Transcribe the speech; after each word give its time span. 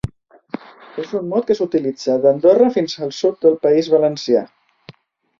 És 1.01 1.11
un 1.17 1.27
mot 1.33 1.43
que 1.49 1.57
s'utilitza 1.59 2.15
d'Andorra 2.23 2.69
fins 2.77 2.95
al 3.07 3.11
sud 3.19 3.37
del 3.47 3.59
País 3.67 3.91
Valencià. 3.97 4.43